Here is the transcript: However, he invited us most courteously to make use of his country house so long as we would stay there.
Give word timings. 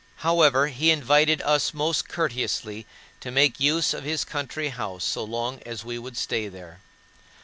However, 0.25 0.65
he 0.69 0.89
invited 0.89 1.43
us 1.43 1.75
most 1.75 2.09
courteously 2.09 2.87
to 3.19 3.29
make 3.29 3.59
use 3.59 3.93
of 3.93 4.03
his 4.03 4.25
country 4.25 4.69
house 4.69 5.03
so 5.03 5.23
long 5.23 5.61
as 5.63 5.85
we 5.85 5.99
would 5.99 6.17
stay 6.17 6.47
there. 6.47 6.79